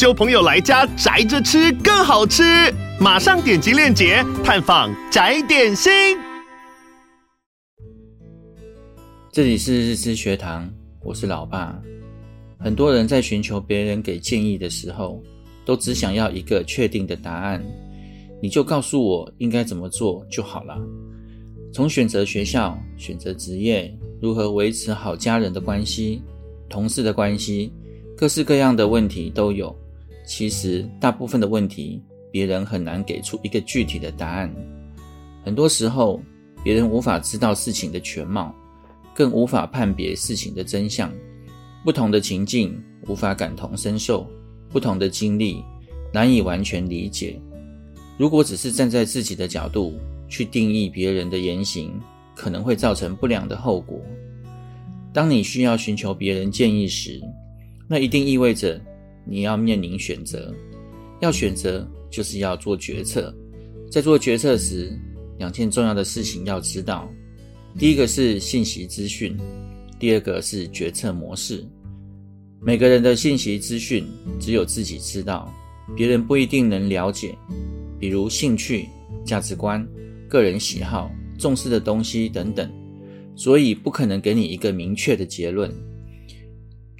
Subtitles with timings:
[0.00, 2.42] 揪朋友来家宅着吃更好吃。
[2.98, 5.92] 马上点击链接探访宅点心。
[9.30, 10.66] 这里是日知学堂，
[11.04, 11.78] 我是老爸。
[12.58, 15.22] 很多人在寻求别人给建议的时候，
[15.66, 17.62] 都只想要一个确定的答案，
[18.40, 20.78] 你就告诉我应该怎么做就好了。
[21.74, 26.22] 从选择学校、选择职业、如何维持好家人的关系、
[26.70, 27.70] 同事的关系，
[28.16, 29.76] 各式各样的问题都有。
[30.30, 34.48] 其实大部分的问题，别人很难给出一个具体的答案，
[35.44, 36.22] 很多时候
[36.62, 38.54] 别人无法知道事情的全貌，
[39.12, 41.12] 更无法判别事情的真相。
[41.84, 44.24] 不同的情境无法感同身受，
[44.68, 45.64] 不同的经历
[46.14, 47.36] 难以完全理解。
[48.16, 51.90] 如果只是站在自己的角度去定义别人的言行，
[52.36, 54.00] 可能会造成不良的后果。
[55.12, 57.20] 当你需要寻求别人建议时，
[57.88, 58.80] 那一定意味着
[59.24, 60.54] 你要面临选择，
[61.20, 61.88] 要选择。
[62.10, 63.32] 就是要做决策，
[63.88, 64.98] 在做决策时，
[65.38, 67.08] 两件重要的事情要知道：
[67.78, 69.38] 第一个是信息资讯，
[69.96, 71.64] 第二个是决策模式。
[72.60, 74.04] 每个人的信息资讯
[74.40, 75.54] 只有自己知道，
[75.96, 77.32] 别人不一定能了解。
[78.00, 78.88] 比如兴趣、
[79.24, 79.86] 价值观、
[80.28, 82.68] 个人喜好、重视的东西等等，
[83.36, 85.72] 所以不可能给你一个明确的结论。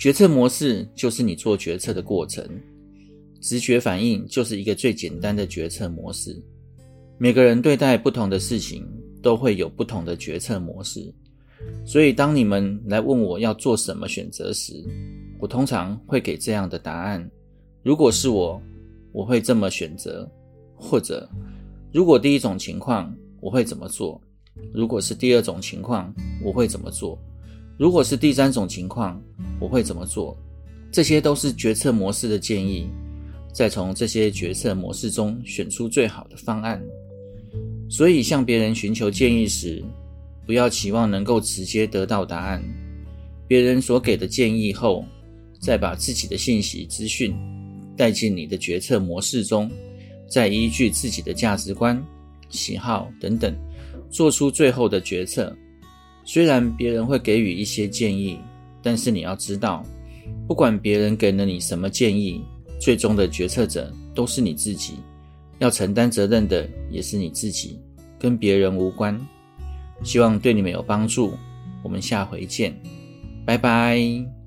[0.00, 2.42] 决策模式就是你做决策的过程。
[3.38, 6.34] 直觉反应就是一个最简单的决策模式。
[7.18, 8.82] 每个人对待不同的事情
[9.22, 11.12] 都会有不同的决策模式，
[11.84, 14.72] 所以当你们来问我要做什么选择时，
[15.38, 17.30] 我通常会给这样的答案：
[17.82, 18.58] 如果是我，
[19.12, 20.26] 我会这么选择；
[20.74, 21.28] 或者，
[21.92, 24.18] 如果第一种情况，我会怎么做；
[24.72, 26.10] 如果是第二种情况，
[26.42, 27.18] 我会怎么做；
[27.80, 29.18] 如果是第三种情况，
[29.58, 30.36] 我会怎么做。
[30.92, 32.90] 这些都是决策模式的建议。
[33.54, 36.78] 再从这些决策模式中选出最好的方案。
[37.88, 39.82] 所以，向别人寻求建议时，
[40.44, 42.62] 不要期望能够直接得到答案。
[43.48, 45.02] 别人所给的建议后，
[45.58, 47.34] 再把自己的信息资讯
[47.96, 49.70] 带进你的决策模式中，
[50.28, 51.98] 再依据自己的价值观、
[52.50, 53.56] 喜好等等，
[54.10, 55.56] 做出最后的决策。
[56.24, 58.38] 虽然别人会给予一些建议，
[58.82, 59.84] 但是你要知道，
[60.46, 62.42] 不管别人给了你什么建议。
[62.80, 64.94] 最终的决策者都是你自己，
[65.58, 67.78] 要承担责任的也是你自己，
[68.18, 69.20] 跟别人无关。
[70.02, 71.34] 希望对你们有帮助，
[71.82, 72.74] 我们下回见，
[73.44, 74.39] 拜拜。